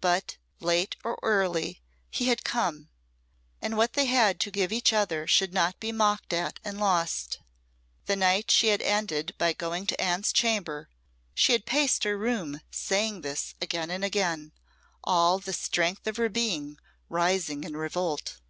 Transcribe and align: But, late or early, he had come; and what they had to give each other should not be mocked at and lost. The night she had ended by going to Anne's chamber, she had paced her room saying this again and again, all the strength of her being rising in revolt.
But, 0.00 0.38
late 0.58 0.96
or 1.04 1.16
early, 1.22 1.82
he 2.10 2.26
had 2.26 2.42
come; 2.42 2.88
and 3.60 3.76
what 3.76 3.92
they 3.92 4.06
had 4.06 4.40
to 4.40 4.50
give 4.50 4.72
each 4.72 4.92
other 4.92 5.24
should 5.28 5.54
not 5.54 5.78
be 5.78 5.92
mocked 5.92 6.32
at 6.32 6.58
and 6.64 6.80
lost. 6.80 7.38
The 8.06 8.16
night 8.16 8.50
she 8.50 8.66
had 8.74 8.82
ended 8.82 9.36
by 9.38 9.52
going 9.52 9.86
to 9.86 10.00
Anne's 10.00 10.32
chamber, 10.32 10.88
she 11.32 11.52
had 11.52 11.64
paced 11.64 12.02
her 12.02 12.18
room 12.18 12.58
saying 12.72 13.20
this 13.20 13.54
again 13.60 13.92
and 13.92 14.02
again, 14.04 14.50
all 15.04 15.38
the 15.38 15.52
strength 15.52 16.08
of 16.08 16.16
her 16.16 16.28
being 16.28 16.76
rising 17.08 17.62
in 17.62 17.76
revolt. 17.76 18.40